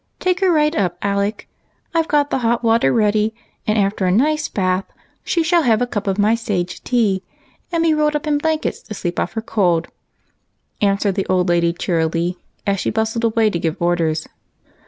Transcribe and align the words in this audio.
Take 0.19 0.39
her 0.39 0.49
right 0.51 0.75
up, 0.75 0.97
Alec; 1.03 1.47
I 1.93 2.01
've 2.01 2.07
got 2.07 2.31
the 2.31 2.39
hot 2.39 2.63
water 2.63 2.91
ready, 2.91 3.35
and 3.67 3.77
after 3.77 4.07
a 4.07 4.11
nice 4.11 4.47
bath, 4.47 4.85
she 5.23 5.43
shall 5.43 5.61
have 5.61 5.79
a 5.79 5.85
cup 5.85 6.07
of 6.07 6.17
my 6.17 6.33
sage 6.33 6.83
tea, 6.83 7.21
and 7.71 7.83
be 7.83 7.93
rolled 7.93 8.15
up 8.15 8.25
in 8.25 8.39
blankets 8.39 8.81
to 8.81 8.95
sleep 8.95 9.19
off 9.19 9.33
her 9.33 9.43
cold," 9.43 9.89
answered 10.81 11.13
the 11.13 11.27
old 11.27 11.49
lady, 11.49 11.71
cheerily, 11.71 12.39
as 12.65 12.79
she 12.79 12.89
bustled 12.89 13.25
away 13.25 13.51
to 13.51 13.59
give 13.59 13.79
orders. 13.79 14.27